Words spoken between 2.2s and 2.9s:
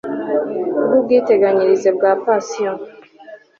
pansiyo